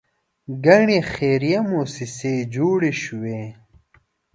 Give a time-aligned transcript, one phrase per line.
[0.65, 3.41] ګڼې خیریه موسسې جوړې شوې.